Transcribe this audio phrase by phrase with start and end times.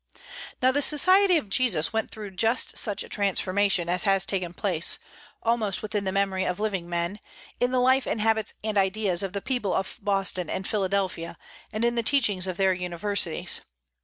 [0.63, 4.97] Now the Society of Jesus went through just such a transformation as has taken place,
[5.43, 7.19] almost within the memory of living men,
[7.59, 11.37] in the life and habits and ideas of the people of Boston and Philadelphia
[11.71, 13.61] and in the teachings of their universities.